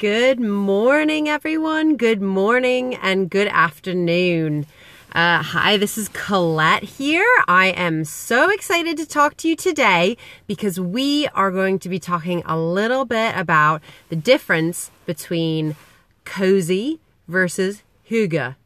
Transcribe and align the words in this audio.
Good 0.00 0.40
morning, 0.40 1.28
everyone. 1.28 1.98
Good 1.98 2.22
morning 2.22 2.94
and 2.94 3.28
good 3.28 3.48
afternoon. 3.48 4.64
Uh, 5.12 5.42
hi, 5.42 5.76
this 5.76 5.98
is 5.98 6.08
Colette 6.08 6.84
here. 6.84 7.26
I 7.46 7.66
am 7.66 8.06
so 8.06 8.48
excited 8.48 8.96
to 8.96 9.04
talk 9.04 9.36
to 9.36 9.48
you 9.48 9.56
today 9.56 10.16
because 10.46 10.80
we 10.80 11.28
are 11.34 11.50
going 11.50 11.78
to 11.80 11.90
be 11.90 11.98
talking 11.98 12.42
a 12.46 12.58
little 12.58 13.04
bit 13.04 13.36
about 13.36 13.82
the 14.08 14.16
difference 14.16 14.90
between 15.04 15.76
cozy 16.24 16.98
versus 17.28 17.82
hygge. 18.08 18.56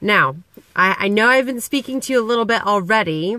Now, 0.00 0.36
I, 0.76 0.94
I 0.96 1.08
know 1.08 1.26
I've 1.26 1.46
been 1.46 1.60
speaking 1.60 1.98
to 2.02 2.12
you 2.12 2.20
a 2.20 2.22
little 2.22 2.44
bit 2.44 2.64
already 2.64 3.36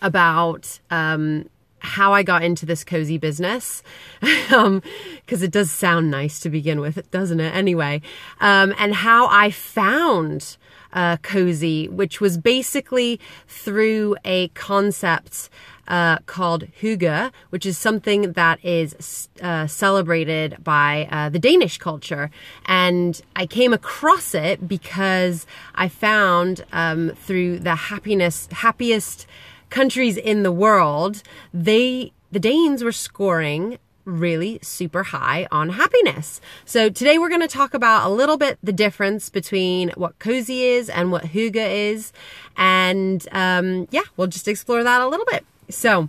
about 0.00 0.78
um, 0.92 1.48
how 1.82 2.12
I 2.12 2.22
got 2.22 2.42
into 2.42 2.64
this 2.64 2.84
cozy 2.84 3.18
business, 3.18 3.82
because 4.20 4.52
um, 4.52 4.82
it 5.28 5.50
does 5.50 5.70
sound 5.70 6.10
nice 6.10 6.40
to 6.40 6.50
begin 6.50 6.80
with, 6.80 7.10
doesn't 7.10 7.40
it? 7.40 7.54
Anyway, 7.54 8.00
um, 8.40 8.74
and 8.78 8.94
how 8.94 9.26
I 9.28 9.50
found 9.50 10.56
uh, 10.92 11.16
cozy, 11.18 11.88
which 11.88 12.20
was 12.20 12.38
basically 12.38 13.18
through 13.48 14.16
a 14.24 14.48
concept 14.48 15.48
uh, 15.88 16.18
called 16.26 16.64
hygge, 16.80 17.32
which 17.50 17.66
is 17.66 17.76
something 17.76 18.32
that 18.32 18.64
is 18.64 19.28
uh, 19.42 19.66
celebrated 19.66 20.56
by 20.62 21.08
uh, 21.10 21.28
the 21.28 21.38
Danish 21.38 21.78
culture. 21.78 22.30
And 22.66 23.20
I 23.34 23.46
came 23.46 23.72
across 23.72 24.34
it 24.34 24.68
because 24.68 25.46
I 25.74 25.88
found 25.88 26.64
um, 26.72 27.10
through 27.10 27.58
the 27.60 27.74
happiness, 27.74 28.48
happiest 28.52 29.26
countries 29.72 30.16
in 30.16 30.44
the 30.44 30.52
world, 30.52 31.22
they, 31.52 32.12
the 32.30 32.38
Danes 32.38 32.84
were 32.84 32.92
scoring 32.92 33.78
really 34.04 34.58
super 34.62 35.02
high 35.04 35.46
on 35.50 35.70
happiness. 35.70 36.40
So 36.64 36.88
today 36.88 37.18
we're 37.18 37.28
going 37.28 37.40
to 37.40 37.48
talk 37.48 37.72
about 37.72 38.06
a 38.06 38.12
little 38.12 38.36
bit 38.36 38.58
the 38.62 38.72
difference 38.72 39.30
between 39.30 39.90
what 39.90 40.18
cozy 40.18 40.64
is 40.64 40.90
and 40.90 41.10
what 41.10 41.24
hygge 41.24 41.56
is. 41.56 42.12
And 42.56 43.26
um, 43.32 43.88
yeah, 43.90 44.02
we'll 44.16 44.26
just 44.26 44.46
explore 44.46 44.82
that 44.84 45.00
a 45.00 45.08
little 45.08 45.26
bit. 45.30 45.44
So 45.68 46.08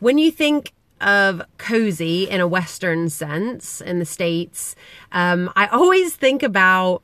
when 0.00 0.18
you 0.18 0.30
think 0.30 0.72
of 1.00 1.42
cozy 1.58 2.28
in 2.28 2.40
a 2.40 2.46
Western 2.46 3.10
sense 3.10 3.80
in 3.80 3.98
the 3.98 4.04
States, 4.04 4.76
um, 5.12 5.50
I 5.56 5.66
always 5.66 6.14
think 6.14 6.42
about 6.42 7.02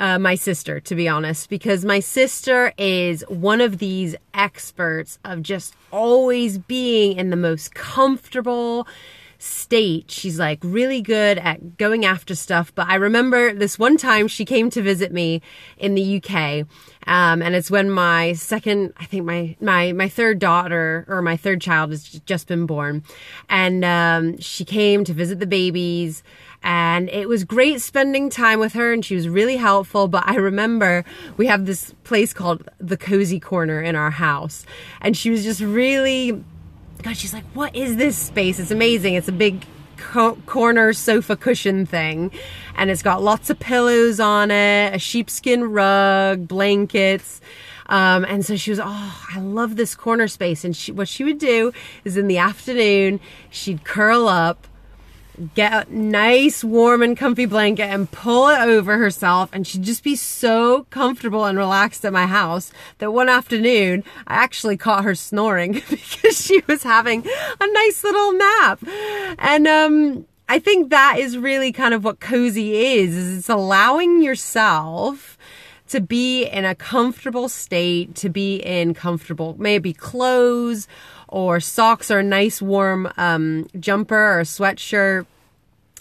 uh, 0.00 0.18
my 0.18 0.34
sister, 0.34 0.80
to 0.80 0.94
be 0.94 1.06
honest, 1.06 1.50
because 1.50 1.84
my 1.84 2.00
sister 2.00 2.72
is 2.78 3.22
one 3.28 3.60
of 3.60 3.78
these 3.78 4.16
experts 4.32 5.18
of 5.24 5.42
just 5.42 5.76
always 5.92 6.56
being 6.56 7.18
in 7.18 7.28
the 7.28 7.36
most 7.36 7.74
comfortable 7.74 8.88
state. 9.40 10.10
She's 10.10 10.38
like 10.38 10.58
really 10.62 11.00
good 11.00 11.38
at 11.38 11.76
going 11.76 12.04
after 12.04 12.34
stuff. 12.34 12.74
But 12.74 12.88
I 12.88 12.96
remember 12.96 13.52
this 13.52 13.78
one 13.78 13.96
time 13.96 14.28
she 14.28 14.44
came 14.44 14.70
to 14.70 14.82
visit 14.82 15.12
me 15.12 15.40
in 15.78 15.94
the 15.94 16.22
UK. 16.22 16.66
Um, 17.06 17.42
and 17.42 17.54
it's 17.54 17.70
when 17.70 17.90
my 17.90 18.34
second, 18.34 18.92
I 18.98 19.06
think 19.06 19.24
my, 19.24 19.56
my, 19.60 19.92
my 19.92 20.08
third 20.08 20.38
daughter 20.38 21.06
or 21.08 21.22
my 21.22 21.36
third 21.36 21.60
child 21.60 21.90
has 21.90 22.04
just 22.04 22.46
been 22.46 22.66
born. 22.66 23.02
And, 23.48 23.84
um, 23.84 24.38
she 24.38 24.64
came 24.64 25.04
to 25.04 25.14
visit 25.14 25.40
the 25.40 25.46
babies 25.46 26.22
and 26.62 27.08
it 27.08 27.28
was 27.28 27.44
great 27.44 27.80
spending 27.80 28.28
time 28.28 28.60
with 28.60 28.74
her 28.74 28.92
and 28.92 29.04
she 29.04 29.14
was 29.14 29.28
really 29.28 29.56
helpful. 29.56 30.08
But 30.08 30.24
i 30.26 30.36
remember 30.36 31.04
we 31.36 31.46
have 31.46 31.66
this 31.66 31.94
place 32.04 32.32
called 32.32 32.68
the 32.78 32.96
cozy 32.96 33.40
corner 33.40 33.80
in 33.80 33.96
our 33.96 34.10
house. 34.10 34.66
And 35.00 35.16
she 35.16 35.30
was 35.30 35.42
just 35.44 35.60
really 35.60 36.44
god 37.02 37.16
she's 37.16 37.32
like 37.32 37.44
what 37.54 37.74
is 37.74 37.96
this 37.96 38.16
space? 38.16 38.58
It's 38.58 38.70
amazing. 38.70 39.14
It's 39.14 39.28
a 39.28 39.32
big 39.32 39.64
co- 39.96 40.36
corner 40.46 40.92
sofa 40.92 41.36
cushion 41.36 41.86
thing. 41.86 42.30
And 42.76 42.90
it's 42.90 43.02
got 43.02 43.22
lots 43.22 43.50
of 43.50 43.58
pillows 43.58 44.20
on 44.20 44.50
it 44.50 44.94
a 44.94 44.98
sheepskin 44.98 45.64
rug 45.64 46.46
blankets. 46.46 47.40
Um, 47.86 48.24
and 48.26 48.46
so 48.46 48.54
she 48.56 48.70
was, 48.70 48.78
oh, 48.78 49.26
I 49.34 49.40
love 49.40 49.74
this 49.74 49.96
corner 49.96 50.28
space. 50.28 50.64
And 50.64 50.76
she, 50.76 50.92
what 50.92 51.08
she 51.08 51.24
would 51.24 51.38
do 51.38 51.72
is 52.04 52.16
in 52.16 52.28
the 52.28 52.38
afternoon, 52.38 53.18
she'd 53.50 53.82
curl 53.84 54.28
up 54.28 54.68
get 55.54 55.88
a 55.88 55.94
nice 55.94 56.62
warm 56.62 57.02
and 57.02 57.16
comfy 57.16 57.46
blanket 57.46 57.84
and 57.84 58.10
pull 58.10 58.48
it 58.48 58.60
over 58.60 58.98
herself 58.98 59.50
and 59.52 59.66
she'd 59.66 59.82
just 59.82 60.04
be 60.04 60.16
so 60.16 60.86
comfortable 60.90 61.44
and 61.44 61.56
relaxed 61.56 62.04
at 62.04 62.12
my 62.12 62.26
house 62.26 62.72
that 62.98 63.12
one 63.12 63.28
afternoon 63.28 64.04
I 64.26 64.34
actually 64.34 64.76
caught 64.76 65.04
her 65.04 65.14
snoring 65.14 65.72
because 65.90 66.44
she 66.44 66.62
was 66.66 66.82
having 66.82 67.26
a 67.60 67.72
nice 67.72 68.04
little 68.04 68.32
nap. 68.32 68.82
And 69.38 69.66
um 69.66 70.26
I 70.48 70.58
think 70.58 70.90
that 70.90 71.16
is 71.18 71.38
really 71.38 71.70
kind 71.70 71.94
of 71.94 72.02
what 72.02 72.18
cozy 72.18 72.74
is, 72.74 73.16
is 73.16 73.38
it's 73.38 73.48
allowing 73.48 74.20
yourself 74.20 75.38
to 75.90 76.00
be 76.00 76.44
in 76.44 76.64
a 76.64 76.74
comfortable 76.74 77.48
state, 77.48 78.14
to 78.14 78.28
be 78.28 78.56
in 78.56 78.94
comfortable, 78.94 79.56
maybe 79.58 79.92
clothes 79.92 80.86
or 81.26 81.58
socks 81.58 82.10
or 82.10 82.20
a 82.20 82.22
nice 82.22 82.62
warm 82.62 83.10
um, 83.16 83.68
jumper 83.78 84.38
or 84.38 84.42
sweatshirt. 84.42 85.26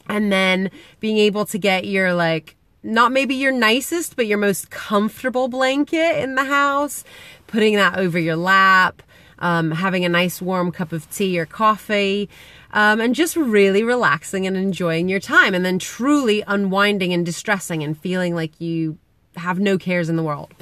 And 0.08 0.32
then 0.32 0.70
being 1.00 1.18
able 1.18 1.46
to 1.46 1.58
get 1.58 1.86
your 1.86 2.14
like, 2.14 2.56
not 2.84 3.12
maybe 3.12 3.36
your 3.36 3.52
nicest, 3.52 4.16
but 4.16 4.28
your 4.28 4.38
most 4.38 4.70
comfortable 4.70 5.48
blanket 5.48 6.22
in 6.22 6.36
the 6.36 6.46
house, 6.46 7.04
putting 7.48 7.76
that 7.76 7.98
over 7.98 8.18
your 8.18 8.36
lap, 8.36 9.02
um, 9.40 9.72
having 9.72 10.06
a 10.06 10.10
nice 10.10 10.42
warm 10.42 10.72
cup 10.72 10.92
of 10.92 11.10
tea 11.12 11.40
or 11.40 11.46
coffee, 11.46 12.30
um, 12.74 13.02
and 13.02 13.16
just 13.16 13.36
really 13.36 13.84
relaxing 13.84 14.46
and 14.46 14.56
enjoying 14.56 15.10
your 15.10 15.20
time, 15.20 15.56
and 15.56 15.66
then 15.66 15.80
truly 15.80 16.44
unwinding 16.46 17.12
and 17.12 17.26
distressing 17.26 17.84
and 17.84 17.98
feeling 17.98 18.36
like 18.36 18.60
you 18.62 18.98
have 19.36 19.60
no 19.60 19.78
cares 19.78 20.10
in 20.10 20.16
the 20.16 20.24
world. 20.24 20.54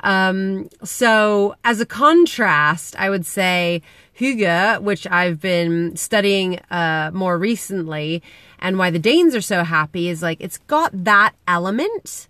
Um, 0.00 0.68
so 0.84 1.56
as 1.64 1.80
a 1.80 1.86
contrast, 1.86 2.94
I 2.98 3.10
would 3.10 3.26
say 3.26 3.82
Hygge, 4.18 4.80
which 4.80 5.06
I've 5.06 5.40
been 5.40 5.96
studying 5.96 6.60
uh, 6.70 7.10
more 7.12 7.38
recently, 7.38 8.22
and 8.58 8.78
why 8.78 8.90
the 8.90 8.98
Danes 8.98 9.34
are 9.34 9.40
so 9.40 9.64
happy 9.64 10.08
is 10.08 10.22
like 10.22 10.38
it's 10.40 10.58
got 10.58 10.90
that 10.92 11.34
element, 11.46 12.28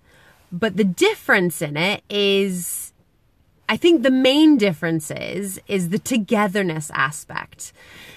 but 0.51 0.77
the 0.77 0.85
difference 0.85 1.61
in 1.63 1.77
it 1.77 2.03
is 2.09 2.93
I 3.69 3.77
think 3.77 4.03
the 4.03 4.11
main 4.11 4.57
difference 4.57 5.11
is 5.11 5.61
is 5.67 5.91
the 5.91 5.99
togetherness 5.99 6.91
aspect. 6.95 7.73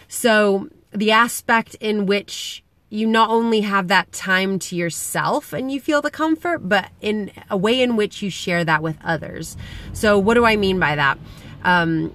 So 0.07 0.69
the 0.91 1.11
aspect 1.11 1.75
in 1.75 2.05
which 2.05 2.63
you 2.91 3.07
not 3.07 3.29
only 3.29 3.61
have 3.61 3.87
that 3.87 4.11
time 4.11 4.59
to 4.59 4.75
yourself 4.75 5.53
and 5.53 5.71
you 5.71 5.79
feel 5.79 6.01
the 6.01 6.11
comfort, 6.11 6.67
but 6.67 6.89
in 6.99 7.31
a 7.49 7.55
way 7.55 7.81
in 7.81 7.95
which 7.95 8.21
you 8.21 8.29
share 8.29 8.65
that 8.65 8.83
with 8.83 8.97
others. 9.01 9.55
So, 9.93 10.19
what 10.19 10.33
do 10.33 10.45
I 10.45 10.57
mean 10.57 10.77
by 10.77 10.95
that? 10.97 11.17
Um, 11.63 12.13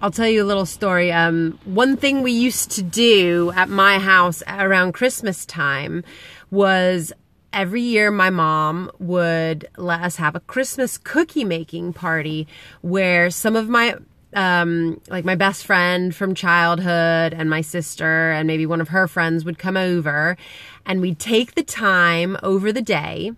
I'll 0.00 0.10
tell 0.10 0.26
you 0.26 0.42
a 0.42 0.46
little 0.46 0.64
story. 0.64 1.12
Um, 1.12 1.58
one 1.66 1.98
thing 1.98 2.22
we 2.22 2.32
used 2.32 2.70
to 2.72 2.82
do 2.82 3.52
at 3.54 3.68
my 3.68 3.98
house 3.98 4.42
around 4.48 4.92
Christmas 4.92 5.44
time 5.44 6.02
was 6.50 7.12
every 7.52 7.82
year 7.82 8.10
my 8.10 8.30
mom 8.30 8.90
would 8.98 9.68
let 9.76 10.00
us 10.00 10.16
have 10.16 10.34
a 10.34 10.40
Christmas 10.40 10.96
cookie 10.96 11.44
making 11.44 11.92
party 11.92 12.48
where 12.80 13.28
some 13.30 13.54
of 13.54 13.68
my 13.68 13.96
um, 14.34 15.00
like 15.08 15.24
my 15.24 15.34
best 15.34 15.64
friend 15.64 16.14
from 16.14 16.34
childhood 16.34 17.32
and 17.32 17.48
my 17.48 17.60
sister 17.60 18.32
and 18.32 18.46
maybe 18.46 18.66
one 18.66 18.80
of 18.80 18.88
her 18.88 19.06
friends 19.08 19.44
would 19.44 19.58
come 19.58 19.76
over 19.76 20.36
and 20.84 21.00
we'd 21.00 21.18
take 21.18 21.54
the 21.54 21.62
time 21.62 22.36
over 22.42 22.72
the 22.72 22.82
day 22.82 23.32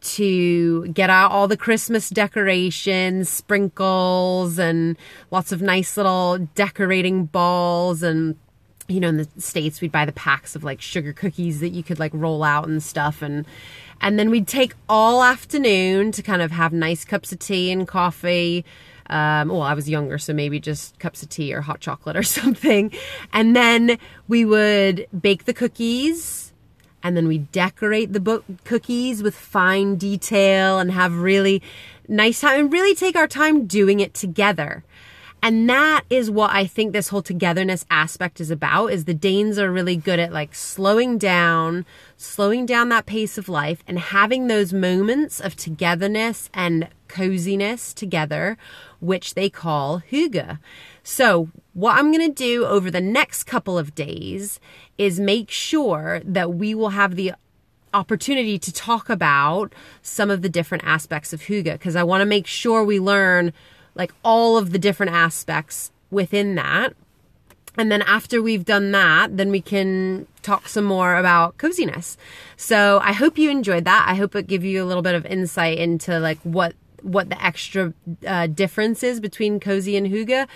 to 0.00 0.86
get 0.88 1.10
out 1.10 1.30
all 1.30 1.46
the 1.46 1.56
Christmas 1.56 2.08
decorations, 2.08 3.28
sprinkles, 3.28 4.58
and 4.58 4.96
lots 5.30 5.52
of 5.52 5.60
nice 5.60 5.96
little 5.96 6.38
decorating 6.54 7.26
balls. 7.26 8.02
And, 8.02 8.36
you 8.90 9.00
know, 9.00 9.08
in 9.08 9.16
the 9.16 9.28
States, 9.38 9.80
we'd 9.80 9.92
buy 9.92 10.04
the 10.04 10.12
packs 10.12 10.54
of 10.56 10.64
like 10.64 10.80
sugar 10.80 11.12
cookies 11.12 11.60
that 11.60 11.70
you 11.70 11.82
could 11.82 11.98
like 11.98 12.12
roll 12.14 12.42
out 12.42 12.68
and 12.68 12.82
stuff. 12.82 13.22
And, 13.22 13.46
and 14.00 14.18
then 14.18 14.30
we'd 14.30 14.48
take 14.48 14.74
all 14.88 15.22
afternoon 15.22 16.12
to 16.12 16.22
kind 16.22 16.42
of 16.42 16.50
have 16.50 16.72
nice 16.72 17.04
cups 17.04 17.32
of 17.32 17.38
tea 17.38 17.70
and 17.70 17.86
coffee 17.86 18.64
um, 19.10 19.48
well, 19.48 19.62
I 19.62 19.74
was 19.74 19.90
younger, 19.90 20.18
so 20.18 20.32
maybe 20.32 20.60
just 20.60 20.98
cups 21.00 21.22
of 21.24 21.28
tea 21.28 21.52
or 21.52 21.60
hot 21.60 21.80
chocolate 21.80 22.16
or 22.16 22.22
something. 22.40 22.92
And 23.32 23.54
then 23.54 23.98
we 24.28 24.44
would 24.44 25.08
bake 25.20 25.44
the 25.44 25.52
cookies 25.52 26.52
and 27.02 27.16
then 27.16 27.26
we 27.26 27.38
decorate 27.38 28.12
the 28.12 28.20
book 28.20 28.44
cookies 28.64 29.22
with 29.22 29.34
fine 29.34 29.96
detail 29.96 30.78
and 30.78 30.92
have 30.92 31.16
really 31.16 31.60
nice 32.08 32.40
time 32.40 32.60
and 32.60 32.72
really 32.72 32.94
take 32.94 33.16
our 33.16 33.26
time 33.26 33.66
doing 33.66 34.00
it 34.00 34.14
together. 34.14 34.84
And 35.42 35.68
that 35.70 36.02
is 36.10 36.30
what 36.30 36.50
I 36.50 36.66
think 36.66 36.92
this 36.92 37.08
whole 37.08 37.22
togetherness 37.22 37.86
aspect 37.90 38.40
is 38.40 38.50
about 38.50 38.88
is 38.88 39.04
the 39.04 39.14
Danes 39.14 39.58
are 39.58 39.70
really 39.70 39.96
good 39.96 40.18
at 40.18 40.32
like 40.32 40.54
slowing 40.54 41.16
down, 41.16 41.86
slowing 42.16 42.66
down 42.66 42.90
that 42.90 43.06
pace 43.06 43.38
of 43.38 43.48
life 43.48 43.82
and 43.86 43.98
having 43.98 44.46
those 44.46 44.72
moments 44.72 45.40
of 45.40 45.56
togetherness 45.56 46.50
and 46.52 46.88
coziness 47.08 47.94
together, 47.94 48.58
which 49.00 49.34
they 49.34 49.48
call 49.48 50.02
hygge. 50.10 50.58
So 51.02 51.48
what 51.72 51.96
I'm 51.96 52.12
going 52.12 52.28
to 52.28 52.34
do 52.34 52.66
over 52.66 52.90
the 52.90 53.00
next 53.00 53.44
couple 53.44 53.78
of 53.78 53.94
days 53.94 54.60
is 54.98 55.18
make 55.18 55.50
sure 55.50 56.20
that 56.24 56.54
we 56.54 56.74
will 56.74 56.90
have 56.90 57.16
the 57.16 57.32
opportunity 57.94 58.58
to 58.58 58.72
talk 58.72 59.08
about 59.08 59.72
some 60.02 60.30
of 60.30 60.42
the 60.42 60.48
different 60.48 60.84
aspects 60.84 61.32
of 61.32 61.42
hygge 61.42 61.64
because 61.64 61.96
I 61.96 62.02
want 62.02 62.20
to 62.20 62.26
make 62.26 62.46
sure 62.46 62.84
we 62.84 63.00
learn 63.00 63.52
like 63.94 64.12
all 64.24 64.56
of 64.56 64.72
the 64.72 64.78
different 64.78 65.12
aspects 65.12 65.90
within 66.10 66.54
that. 66.56 66.94
And 67.76 67.90
then 67.90 68.02
after 68.02 68.42
we've 68.42 68.64
done 68.64 68.90
that, 68.92 69.36
then 69.36 69.50
we 69.50 69.60
can 69.60 70.26
talk 70.42 70.68
some 70.68 70.84
more 70.84 71.16
about 71.16 71.56
coziness. 71.56 72.16
So 72.56 73.00
I 73.02 73.12
hope 73.12 73.38
you 73.38 73.50
enjoyed 73.50 73.84
that. 73.84 74.06
I 74.08 74.14
hope 74.14 74.34
it 74.34 74.46
gave 74.46 74.64
you 74.64 74.82
a 74.82 74.86
little 74.86 75.02
bit 75.02 75.14
of 75.14 75.24
insight 75.26 75.78
into 75.78 76.18
like 76.18 76.38
what 76.42 76.74
what 77.02 77.30
the 77.30 77.42
extra 77.42 77.94
uh, 78.26 78.46
difference 78.48 79.02
is 79.02 79.20
between 79.20 79.60
cozy 79.60 79.96
and 79.96 80.06
hygge. 80.06 80.46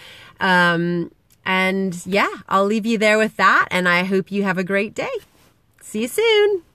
Um, 0.40 1.10
and 1.46 2.04
yeah, 2.04 2.28
I'll 2.48 2.66
leave 2.66 2.84
you 2.84 2.98
there 2.98 3.16
with 3.16 3.36
that. 3.36 3.68
And 3.70 3.88
I 3.88 4.04
hope 4.04 4.30
you 4.30 4.42
have 4.42 4.58
a 4.58 4.64
great 4.64 4.94
day. 4.94 5.12
See 5.80 6.02
you 6.02 6.08
soon. 6.08 6.73